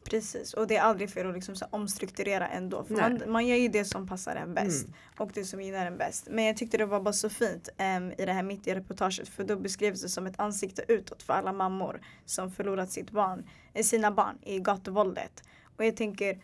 [0.05, 2.85] Precis, och det är aldrig fel att liksom så omstrukturera ändå.
[2.85, 4.85] För man, man gör ju det som passar en bäst.
[4.85, 4.97] Mm.
[5.19, 6.29] Och det som gynnar en bäst.
[6.31, 9.29] Men jag tyckte det var bara så fint um, i det här mitt i reportaget.
[9.29, 13.49] För då beskrevs det som ett ansikte utåt för alla mammor som förlorat sitt barn,
[13.83, 15.43] sina barn i gatuvåldet.
[15.77, 16.43] Och jag tänker,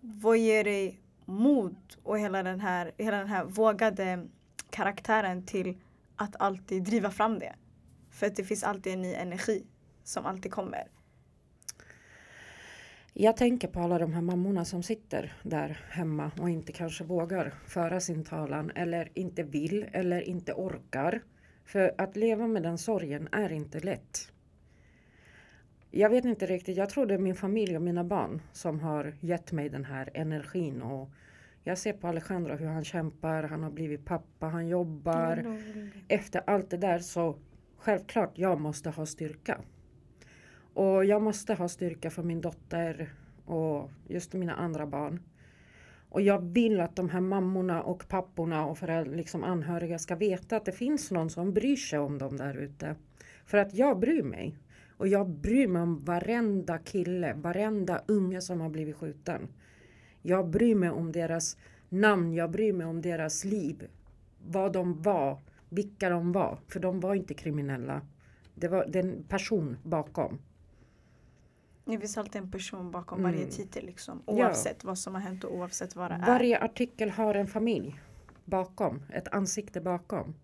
[0.00, 4.26] vad ger dig mod och hela den här, hela den här vågade
[4.70, 5.76] karaktären till
[6.16, 7.54] att alltid driva fram det.
[8.10, 9.66] För att det finns alltid en ny energi
[10.04, 10.88] som alltid kommer.
[13.12, 17.54] Jag tänker på alla de här mammorna som sitter där hemma och inte kanske vågar
[17.66, 21.22] föra sin talan eller inte vill eller inte orkar.
[21.64, 24.32] För att leva med den sorgen är inte lätt.
[25.96, 29.14] Jag vet inte riktigt, jag tror det är min familj och mina barn som har
[29.20, 31.10] gett mig den här energin och
[31.64, 35.36] jag ser på Alejandro hur han kämpar, han har blivit pappa, han jobbar.
[35.36, 35.90] Mm.
[36.08, 37.36] Efter allt det där så
[37.76, 39.60] självklart jag måste ha styrka.
[40.74, 43.12] Och jag måste ha styrka för min dotter
[43.44, 45.22] och just mina andra barn.
[46.08, 50.56] Och jag vill att de här mammorna och papporna och föräldrar, liksom anhöriga ska veta
[50.56, 52.96] att det finns någon som bryr sig om dem där ute.
[53.46, 54.56] För att jag bryr mig.
[54.96, 59.48] Och jag bryr mig om varenda kille, varenda unge som har blivit skjuten.
[60.22, 61.56] Jag bryr mig om deras
[61.88, 63.88] namn, jag bryr mig om deras liv.
[64.46, 66.58] Vad de var, vilka de var.
[66.68, 68.00] För de var inte kriminella.
[68.54, 70.38] Det var en person bakom.
[71.84, 73.32] Det finns alltid en person bakom Mm.
[73.32, 74.22] varje titel liksom.
[74.26, 76.26] Oavsett vad som har hänt och oavsett vad det är.
[76.26, 78.00] Varje artikel har en familj
[78.44, 80.34] bakom, ett ansikte bakom.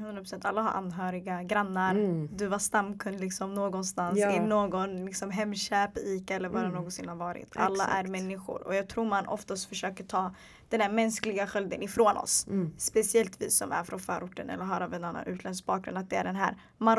[0.00, 1.94] 100% alla har anhöriga, grannar.
[1.94, 2.28] Mm.
[2.36, 4.30] Du var stamkund liksom någonstans Ja.
[4.36, 6.74] i någon liksom Hemköp, Ica eller vad det Mm.
[6.76, 7.56] någonsin har varit.
[7.56, 8.08] Alla är Exakt.
[8.10, 10.34] människor och jag tror man oftast försöker ta
[10.68, 12.46] den där mänskliga skölden ifrån oss.
[12.46, 12.72] Mm.
[12.78, 16.16] Speciellt vi som är från förorten eller har av en annan utländsk bakgrund att det
[16.16, 16.98] är den här man.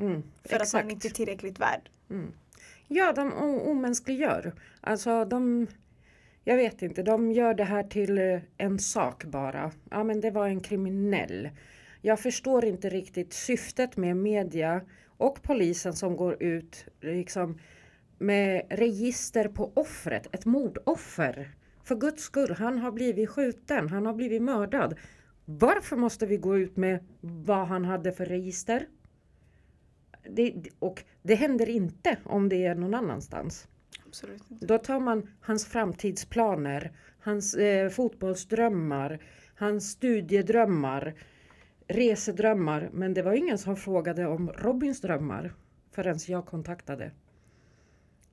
[0.00, 0.22] Mm.
[0.44, 0.84] För att Exakt.
[0.84, 1.90] man inte är tillräckligt värd.
[2.10, 2.32] Mm.
[2.88, 3.32] Ja, de
[3.66, 4.54] omänskliggör.
[4.80, 5.66] Alltså de...
[6.44, 9.70] Jag vet inte, de gör det här till en sak bara.
[9.90, 11.48] Ja men det var en kriminell.
[12.00, 17.58] Jag förstår inte riktigt syftet med media och polisen som går ut liksom
[18.18, 21.54] med register på offret, ett mordoffer.
[21.84, 24.98] För guds skull, han har blivit skjuten, han har blivit mördad.
[25.44, 28.86] Varför måste vi gå ut med vad han hade för register?
[30.30, 33.68] Det, och det händer inte om det är någon annanstans.
[34.06, 34.66] Absolut inte.
[34.66, 39.18] Då tar man hans framtidsplaner, hans eh, fotbollsdrömmar,
[39.54, 41.14] hans studiedrömmar,
[41.88, 42.90] resedrömmar.
[42.92, 45.54] Men det var ingen som frågade om Robins drömmar
[45.90, 47.10] förrän jag kontaktade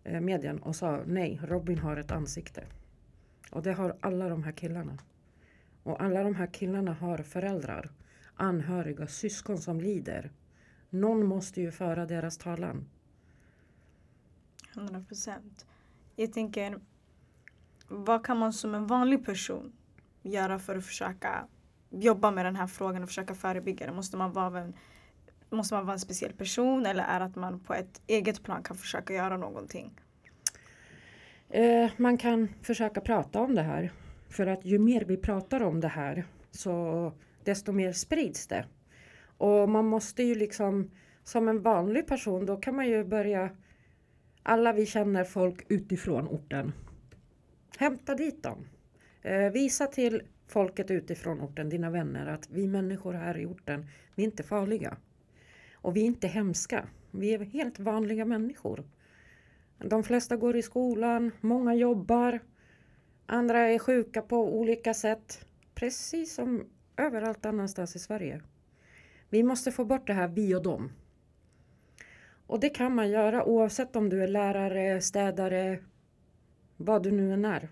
[0.03, 2.63] eh, medien och sa nej, Robin har ett ansikte.
[3.51, 4.97] Och det har alla de här killarna.
[5.83, 7.91] Och alla de här killarna har föräldrar,
[8.35, 10.31] anhöriga, syskon som lider.
[10.89, 12.85] Någon måste ju föra deras talan.
[14.73, 15.65] 100 procent.
[16.15, 16.79] Jag tänker,
[17.87, 19.73] vad kan man som en vanlig person
[20.21, 21.47] göra för att försöka
[22.01, 23.91] jobba med den här frågan och försöka förebygga det?
[23.91, 24.73] Måste man vara en,
[25.49, 28.63] måste man vara en speciell person eller är det att man på ett eget plan
[28.63, 29.99] kan försöka göra någonting?
[31.49, 33.91] Eh, man kan försöka prata om det här.
[34.29, 38.65] För att ju mer vi pratar om det här så desto mer sprids det.
[39.38, 40.91] Och man måste ju liksom
[41.23, 43.49] som en vanlig person då kan man ju börja
[44.43, 46.73] alla vi känner folk utifrån orten.
[47.77, 48.67] Hämta dit dem.
[49.21, 54.23] Eh, visa till folket utifrån orten, dina vänner, att vi människor här i orten, vi
[54.23, 54.97] är inte farliga.
[55.73, 56.88] Och vi är inte hemska.
[57.12, 58.84] Vi är helt vanliga människor.
[59.77, 62.39] De flesta går i skolan, många jobbar,
[63.25, 65.45] andra är sjuka på olika sätt.
[65.75, 66.65] Precis som
[66.97, 68.41] överallt annanstans i Sverige.
[69.29, 70.91] Vi måste få bort det här vi och dem.
[72.47, 75.79] Och det kan man göra oavsett om du är lärare, städare,
[76.77, 77.69] vad du nu än är.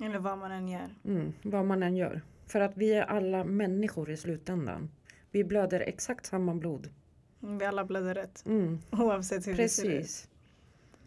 [0.00, 0.94] Eller vad man än gör.
[1.04, 2.22] Mm, vad man än gör.
[2.46, 4.90] För att vi är alla människor i slutändan.
[5.30, 6.90] Vi blöder exakt samma blod.
[7.40, 8.42] Vi alla blöder rätt.
[8.46, 9.98] Mm, Oavsett hur det ser ut.
[9.98, 10.28] precis.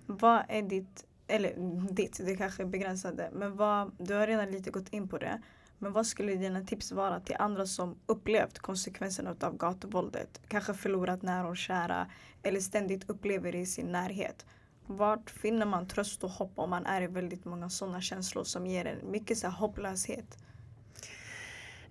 [0.05, 1.53] Vad är ditt, eller
[1.93, 5.41] ditt, det kanske är begränsade, men vad, du har redan lite gått in på det.
[5.77, 10.41] Men vad skulle dina tips vara till andra som upplevt konsekvenserna av gatuvåldet?
[10.47, 12.07] Kanske förlorat nära och kära
[12.43, 14.45] eller ständigt upplever det i sin närhet.
[14.91, 18.67] Vart finner man tröst och hopp om man är i väldigt många sådana känslor som
[18.67, 20.37] ger en mycket så här hopplöshet?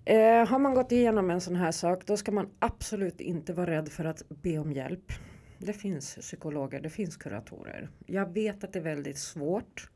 [0.05, 3.71] Eh, har man gått igenom en sån här sak då ska man absolut inte vara
[3.71, 5.11] rädd för att be om hjälp.
[5.57, 7.89] Det finns psykologer, det finns kuratorer.
[8.05, 9.89] Jag vet att det är väldigt svårt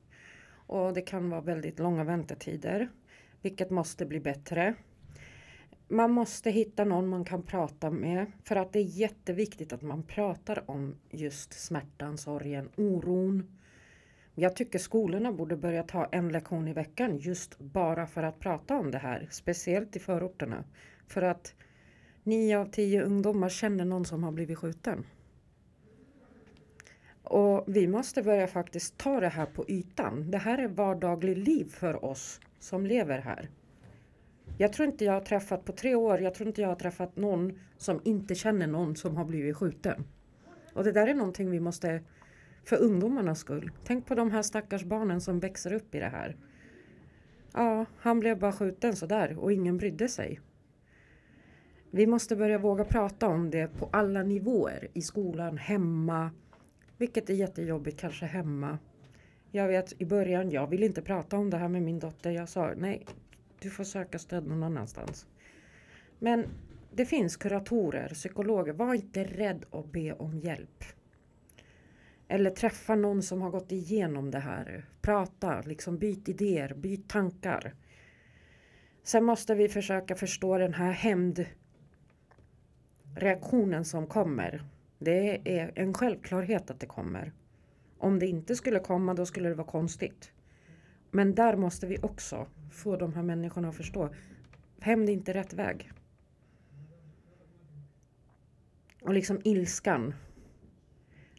[0.67, 2.89] och det kan vara väldigt långa väntetider,
[3.41, 4.75] vilket måste bli bättre.
[5.93, 10.03] Man måste hitta någon man kan prata med för att det är jätteviktigt att man
[10.03, 13.60] pratar om just smärtan, sorgen, oron.
[14.36, 18.75] Jag tycker skolorna borde börja ta en lektion i veckan just bara för att prata
[18.75, 20.63] om det här, speciellt i förorterna.
[21.08, 21.53] För att
[22.23, 25.06] nio av tio ungdomar känner någon som har blivit skjuten.
[27.23, 30.32] Och vi måste börja faktiskt ta det här på ytan.
[30.32, 33.49] Det här är vardagligt liv för oss som lever här.
[34.58, 37.15] Jag tror inte jag har träffat på tre år, jag tror inte jag har träffat
[37.15, 40.03] någon som inte känner någon som har blivit skjuten.
[40.73, 42.01] Och det där är någonting vi måste,
[42.63, 43.71] för ungdomarnas skull.
[43.84, 46.36] Tänk på de här stackars barnen som växer upp i det här.
[47.53, 50.39] Ja, han blev bara skjuten sådär och ingen brydde sig.
[51.91, 54.88] Vi måste börja våga prata om det på alla nivåer.
[54.93, 56.32] I skolan, hemma.
[56.97, 58.77] Vilket är jättejobbigt kanske hemma.
[59.51, 62.32] Jag vet i början, jag vill inte prata om det här med min dotter.
[62.32, 63.06] Jag sa nej,
[63.63, 65.28] du får söka stöd någon annanstans.
[66.19, 66.45] Men
[66.91, 68.73] det finns kuratorer, psykologer.
[68.73, 70.84] Var inte rädd att be om hjälp.
[72.28, 74.86] Eller träffa någon som har gått igenom det här.
[75.02, 77.73] Prata, liksom byt idéer, byt tankar.
[79.04, 84.63] Sen måste vi försöka förstå den här hämndreaktionen som kommer.
[84.99, 87.32] Det är en självklarhet att det kommer.
[87.97, 90.32] Om det inte skulle komma då skulle det vara konstigt.
[91.12, 94.09] Men där måste vi också få de här människorna att förstå.
[94.79, 95.91] Hämnd är inte rätt väg.
[99.01, 100.13] Och liksom ilskan.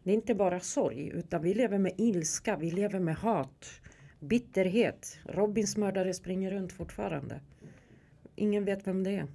[0.03, 3.81] Det är inte bara sorg utan vi lever med ilska, vi lever med hat,
[4.21, 5.19] bitterhet.
[5.25, 7.41] Robins mördare springer runt fortfarande.
[8.37, 9.27] Ingen vet vem det är.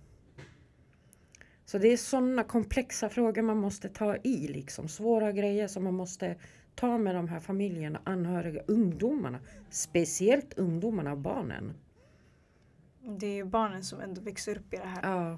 [1.66, 5.94] Så det är sådana komplexa frågor man måste ta i, liksom svåra grejer som man
[5.94, 6.36] måste
[6.76, 9.40] ta med de här familjerna, anhöriga, ungdomarna.
[9.70, 11.74] Speciellt ungdomarna och barnen.
[13.02, 15.02] Det är ju barnen som ändå växer upp i det här.
[15.04, 15.38] Ja.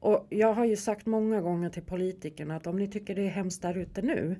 [0.00, 3.30] Och jag har ju sagt många gånger till politikerna att om ni tycker det är
[3.30, 4.36] hemskt där ute nu,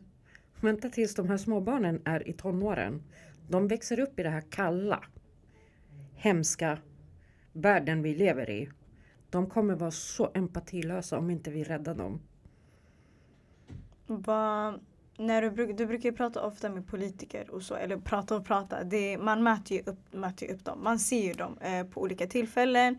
[0.61, 3.03] vänta tills de här småbarnen är i tonåren.
[3.49, 5.05] De växer upp i det här kalla,
[6.15, 6.79] hemska
[7.53, 8.69] världen vi lever i.
[9.31, 12.21] De kommer vara så empatilösa om inte vi räddar dem.
[14.07, 14.81] Vad,
[15.19, 18.85] när du, du brukar ju prata ofta med politiker och så, eller prata och prata.
[18.85, 20.85] Det, man möter ju upp, möter ju upp dem.
[20.85, 22.99] Man ser ju dem eh, på olika tillfällen,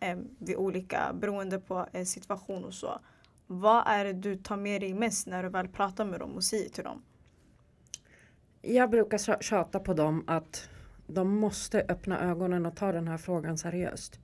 [0.00, 3.00] eh, vid olika, beroende på eh, situation och så.
[3.46, 6.44] Vad är det du tar med dig mest när du väl pratar med dem och
[6.44, 7.02] säger till dem?
[8.62, 10.68] Jag brukar tjata på dem att
[11.06, 14.20] de måste öppna ögonen och ta den här frågan seriöst.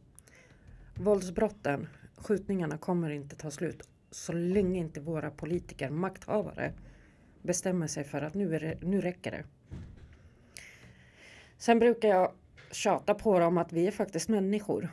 [0.95, 6.73] Våldsbrotten, skjutningarna kommer inte ta slut så länge inte våra politiker, makthavare
[7.43, 9.45] bestämmer sig för att nu, är det, nu räcker det.
[11.59, 12.33] Sen brukar jag
[12.71, 14.89] tjata på dem att vi är faktiskt människor.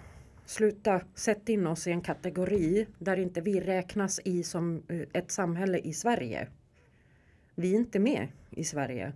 [0.45, 5.31] Sluta sätta in oss i en kategori där inte vi räknas i som eh, ett
[5.31, 6.47] samhälle i Sverige.
[7.55, 9.13] Vi är inte med i Sverige.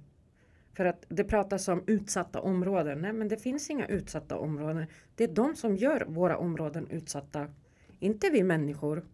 [0.74, 3.02] För att det pratas om utsatta områden.
[3.02, 4.86] Nej men det finns inga utsatta områden.
[5.16, 7.48] Det är de som gör våra områden utsatta.
[8.00, 9.06] Inte vi människor.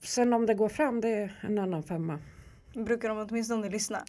[0.00, 2.18] Sen om det går fram det är en annan femma.
[2.74, 4.04] Brukar de åtminstone lyssna?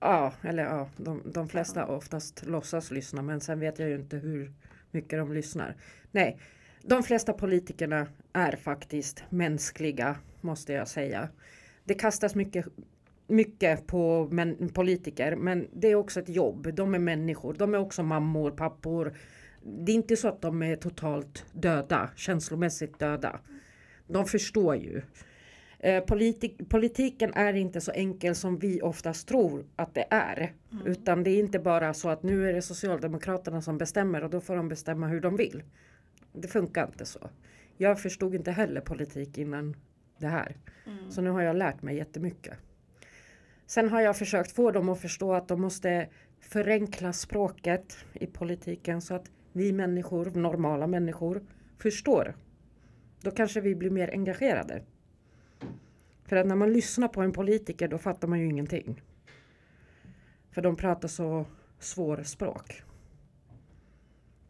[0.00, 4.16] Ja, eller ja, de, de flesta oftast låtsas lyssna men sen vet jag ju inte
[4.16, 4.52] hur
[4.90, 5.76] mycket de lyssnar.
[6.10, 6.40] Nej,
[6.82, 11.28] de flesta politikerna är faktiskt mänskliga måste jag säga.
[11.84, 12.66] Det kastas mycket
[13.26, 16.74] mycket på men, politiker men det är också ett jobb.
[16.74, 17.54] De är människor.
[17.54, 19.14] De är också mammor, pappor.
[19.62, 23.40] Det är inte så att de är totalt döda, känslomässigt döda.
[24.08, 25.02] De förstår ju.
[25.78, 30.52] Eh, politik, politiken är inte så enkel som vi oftast tror att det är.
[30.72, 30.86] Mm.
[30.86, 34.40] Utan det är inte bara så att nu är det Socialdemokraterna som bestämmer och då
[34.40, 35.62] får de bestämma hur de vill.
[36.32, 37.30] Det funkar inte så.
[37.76, 39.76] Jag förstod inte heller politik innan
[40.18, 40.56] det här.
[40.86, 41.10] Mm.
[41.10, 42.54] Så nu har jag lärt mig jättemycket.
[43.66, 46.08] Sen har jag försökt få dem att förstå att de måste
[46.40, 51.42] förenkla språket i politiken så att vi människor, normala människor,
[51.78, 52.34] förstår.
[53.20, 54.82] Då kanske vi blir mer engagerade.
[56.24, 59.02] För att när man lyssnar på en politiker då fattar man ju ingenting.
[60.50, 61.46] För de pratar så
[61.78, 62.82] svår språk.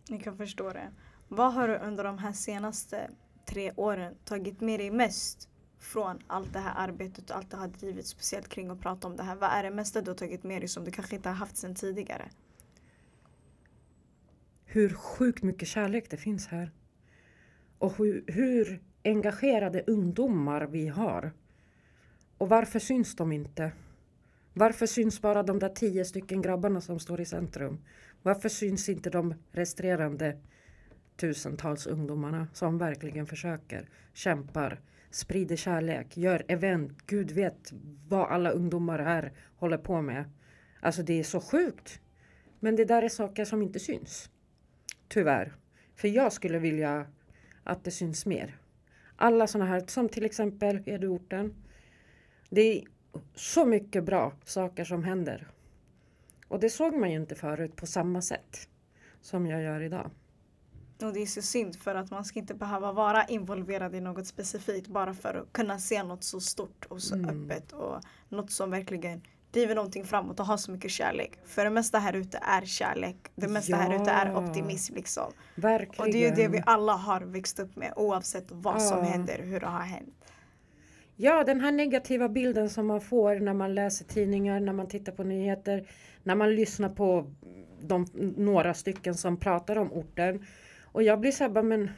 [0.08, 0.90] Ni kan förstå det.
[1.28, 3.10] Vad har du under de här senaste
[3.44, 7.68] tre åren tagit med dig mest från allt det här arbetet och allt det har
[7.68, 9.36] drivits speciellt kring att prata om det här?
[9.36, 11.56] Vad är det mesta du har tagit med dig som du kanske inte har haft
[11.56, 12.30] sedan tidigare?
[14.64, 16.72] Hur sjukt mycket kärlek det finns här.
[17.78, 21.32] Och hur, hur engagerade ungdomar vi har.
[22.38, 23.72] Och varför syns de inte?
[24.52, 27.78] Varför syns bara de där tio stycken grabbarna som står i centrum?
[28.22, 30.36] Varför syns inte de resterande
[31.16, 37.06] tusentals ungdomarna som verkligen försöker, kämpar, sprider kärlek, gör event.
[37.06, 37.72] Gud vet
[38.08, 40.24] vad alla ungdomar här håller på med.
[40.80, 42.00] Alltså det är så sjukt.
[42.60, 44.30] Men det där är saker som inte syns.
[45.08, 45.56] Tyvärr.
[45.94, 47.06] För jag skulle vilja
[47.68, 48.58] att det syns mer.
[49.16, 51.54] Alla sådana här, som till exempel Eduorten.
[52.50, 52.84] Det är
[53.34, 55.48] så mycket bra saker som händer.
[56.48, 58.68] Och det såg man ju inte förut på samma sätt
[59.20, 60.10] som jag gör idag.
[61.02, 64.26] Och det är så synd för att man ska inte behöva vara involverad i något
[64.26, 67.30] specifikt bara för att kunna se något så stort och så mm.
[67.30, 71.32] öppet och något som verkligen driver någonting framåt och har så mycket kärlek.
[71.44, 73.16] För det mesta här ute är kärlek.
[73.34, 73.76] Det mesta ja.
[73.76, 75.32] här ute är optimism liksom.
[75.54, 76.06] Verkligen.
[76.06, 78.80] Och det är ju det vi alla har växt upp med oavsett vad ja.
[78.80, 80.14] som händer, hur det har hänt.
[81.16, 85.12] Ja, den här negativa bilden som man får när man läser tidningar, när man tittar
[85.12, 85.88] på nyheter,
[86.22, 87.34] när man lyssnar på
[87.80, 90.46] de, några stycken som pratar om orten
[90.84, 91.90] och jag blir såhär, men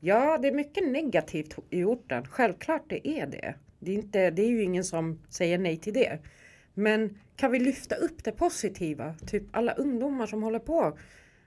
[0.00, 2.24] ja, det är mycket negativt i orten.
[2.28, 3.54] Självklart det är det.
[3.86, 6.18] Det är, inte, det är ju ingen som säger nej till det.
[6.74, 9.14] Men kan vi lyfta upp det positiva?
[9.26, 10.98] Typ alla ungdomar som håller på.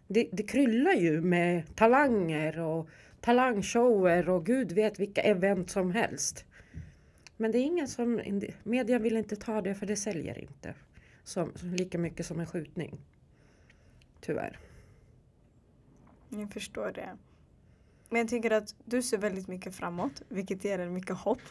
[0.07, 2.89] Det, det kryllar ju med talanger och
[3.21, 6.45] talangshower och gud vet vilka event som helst.
[7.37, 8.21] Men det är ingen som,
[8.63, 10.73] media vill inte ta det för det säljer inte.
[11.23, 12.99] Som, lika mycket som en skjutning.
[14.21, 14.59] Tyvärr.
[16.29, 17.17] Jag förstår det.
[18.09, 21.41] Men jag tycker att du ser väldigt mycket framåt, vilket ger en mycket hopp.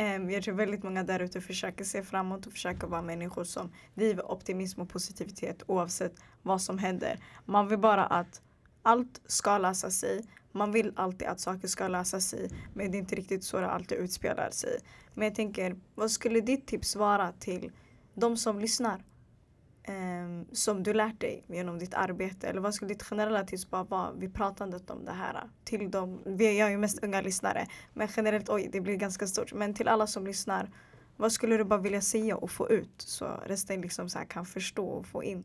[0.00, 3.72] Ehm, jag tror väldigt många där ute försöker se framåt och försöker vara människor som
[3.94, 7.18] driver optimism och positivitet oavsett vad som händer.
[7.44, 8.42] Man vill bara att
[8.82, 10.24] allt ska lösa sig.
[10.52, 13.70] Man vill alltid att saker ska lösa sig men det är inte riktigt så det
[13.70, 14.78] alltid utspelar sig.
[15.14, 17.72] Men jag tänker, vad skulle ditt tips vara till
[18.14, 19.04] de som lyssnar?
[19.88, 22.48] Eh, som du lärt dig genom ditt arbete?
[22.48, 25.50] Eller vad skulle ditt generella tips vara vid pratandet om det här?
[25.64, 29.52] Till dem, vi är ju mest unga lyssnare, men generellt, oj det blir ganska stort.
[29.52, 30.70] Men till alla som lyssnar,
[31.16, 34.86] vad skulle du bara vilja säga och få ut så resten liksom så kan förstå
[34.86, 35.44] och få in?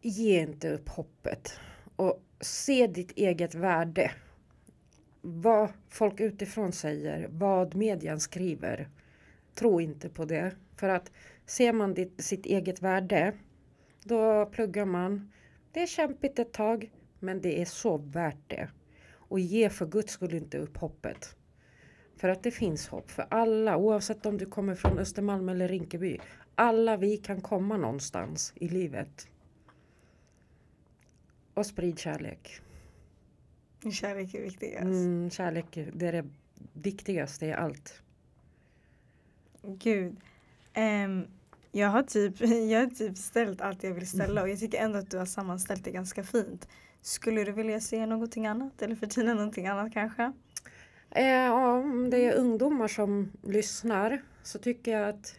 [0.00, 1.58] Ge inte upp hoppet
[1.96, 4.12] och se ditt eget värde.
[5.20, 8.88] Vad folk utifrån säger, vad medien skriver.
[9.54, 10.54] Tro inte på det.
[10.76, 11.10] För att
[11.52, 13.32] ser man ditt, sitt eget värde,
[14.04, 15.32] då pluggar man.
[15.72, 18.68] Det är kämpigt ett tag, men det är så värt det.
[19.12, 21.36] Och ge för guds skull inte upp hoppet.
[22.16, 26.18] För att det finns hopp för alla, oavsett om du kommer från Östermalm eller Rinkeby.
[26.54, 29.28] Alla vi kan komma någonstans i livet.
[31.54, 32.60] Och sprid kärlek.
[33.92, 34.84] Kärlek är viktigast.
[34.84, 36.28] Mm, kärlek det är det
[36.72, 38.02] viktigaste i allt.
[39.62, 40.16] Gud.
[40.76, 41.26] Um,
[41.72, 44.98] jag, har typ, jag har typ ställt allt jag vill ställa och jag tycker ändå
[44.98, 46.68] att du har sammanställt det ganska fint.
[47.00, 50.32] Skulle du vilja säga någonting annat eller förtina någonting annat kanske?
[51.10, 55.34] Eh, om det är ungdomar som lyssnar så tycker jag att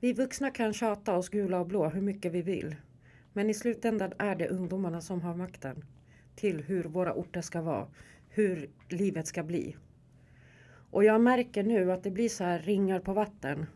[0.00, 2.76] vi vuxna kan tjata oss gula och blå hur mycket vi vill.
[3.32, 5.84] Men i slutändan är det ungdomarna som har makten
[6.36, 7.86] till hur våra orter ska vara,
[8.28, 9.76] hur livet ska bli.
[10.90, 13.66] Och jag märker nu att det blir så här ringar på vatten.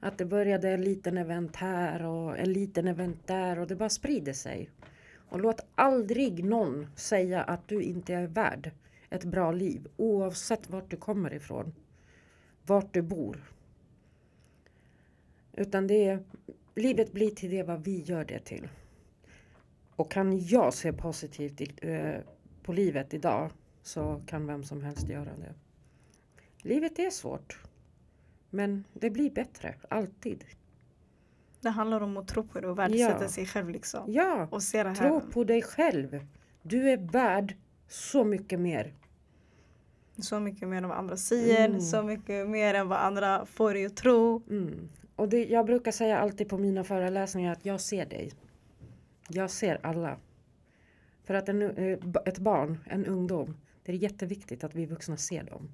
[0.00, 3.88] Att det började en liten event här och en liten event där och det bara
[3.88, 4.70] sprider sig.
[5.28, 8.70] Och låt aldrig någon säga att du inte är värd
[9.10, 11.74] ett bra liv oavsett vart du kommer ifrån.
[12.66, 13.52] Vart du bor.
[15.52, 16.24] Utan det är,
[16.74, 18.68] livet blir till det vad vi gör det till.
[19.96, 22.16] Och kan jag se positivt eh,
[22.62, 23.50] på livet idag
[23.82, 25.54] så kan vem som helst göra det.
[26.62, 27.67] Livet är svårt.
[28.50, 30.44] Men det blir bättre, alltid.
[31.60, 33.28] Det handlar om att tro på det och värdesätta ja.
[33.28, 34.12] sig själv liksom.
[34.12, 34.96] Ja, och se det här.
[34.96, 36.26] tro på dig själv.
[36.62, 37.56] Du är värd
[37.88, 38.94] så mycket mer.
[40.18, 41.80] Så mycket mer än vad andra säger, mm.
[41.80, 44.42] så mycket mer än vad andra får dig att tro.
[44.50, 44.88] Mm.
[45.16, 48.32] Och det, jag brukar säga alltid på mina föreläsningar att jag ser dig.
[49.28, 50.16] Jag ser alla.
[51.24, 55.42] För att en, eh, ett barn, en ungdom, det är jätteviktigt att vi vuxna ser
[55.42, 55.72] dem.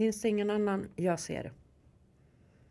[0.00, 1.52] Finns det ingen annan, jag ser.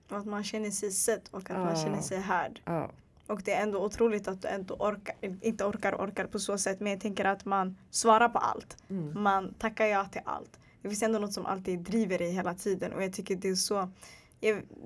[0.09, 1.65] Och att man känner sig sedd och att ja.
[1.65, 2.61] man känner sig hörd.
[2.65, 2.91] Ja.
[3.27, 6.79] Och det är ändå otroligt att du ändå orkar, inte orkar orkar på så sätt
[6.79, 8.77] men jag tänker att man svarar på allt.
[8.89, 9.23] Mm.
[9.23, 10.59] Man tackar ja till allt.
[10.81, 13.55] Det finns ändå något som alltid driver dig hela tiden och jag tycker det är
[13.55, 13.89] så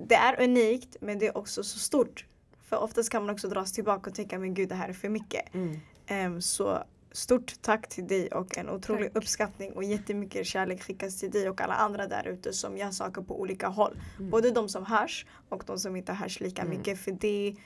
[0.06, 2.26] Det är unikt men det är också så stort.
[2.62, 5.08] För oftast kan man också dras tillbaka och tänka men gud det här är för
[5.08, 5.54] mycket.
[5.54, 5.80] Mm.
[6.10, 6.84] Um, så
[7.16, 9.22] stort tack till dig och en otrolig tack.
[9.22, 13.22] uppskattning och jättemycket kärlek skickas till dig och alla andra där ute som gör saker
[13.22, 14.00] på olika håll.
[14.18, 14.30] Mm.
[14.30, 16.78] Både de som hörs och de som inte hörs lika mm.
[16.78, 17.56] mycket för det,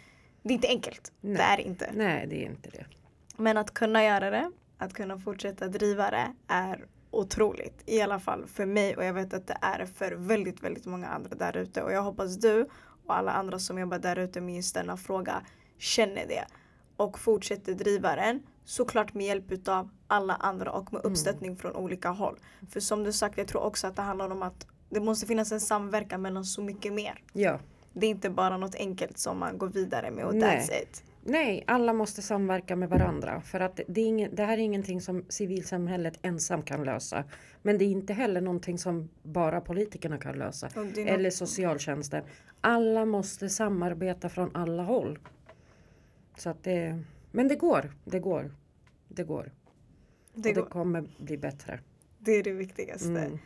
[0.43, 1.13] det är inte enkelt.
[1.21, 1.37] Nej.
[1.37, 1.91] Det är inte.
[1.95, 2.87] Nej, det är inte det.
[3.37, 7.83] Men att kunna göra det, att kunna fortsätta driva det är otroligt.
[7.87, 11.07] I alla fall för mig och jag vet att det är för väldigt, väldigt många
[11.07, 12.69] andra där ute och jag hoppas du
[13.07, 15.43] och alla andra som jobbar där ute med just denna fråga
[15.79, 16.45] känner det
[16.97, 21.59] och fortsätter driva den såklart med hjälp utav alla andra och med uppstöttning mm.
[21.59, 22.39] från olika håll.
[22.71, 25.53] För som du sagt, jag tror också att det handlar om att det måste finnas
[25.53, 27.23] en samverkan mellan så mycket mer.
[27.33, 27.59] Ja.
[27.93, 30.59] Det är inte bara något enkelt som man går vidare med och Nej.
[30.59, 31.05] that's it.
[31.25, 33.41] Nej, alla måste samverka med varandra.
[33.41, 37.25] För att det, är ingen, det här är ingenting som civilsamhället ensam kan lösa.
[37.63, 40.69] Men det är inte heller någonting som bara politikerna kan lösa.
[40.97, 42.25] Eller socialtjänsten.
[42.61, 45.19] Alla måste samarbeta från alla håll.
[46.37, 47.03] Så att det,
[47.39, 48.51] men det går, det går,
[49.09, 49.53] det går.
[50.35, 50.63] Det, och går.
[50.63, 51.81] det kommer bli bättre.
[52.19, 53.09] Det är det viktigaste.
[53.09, 53.39] Mm.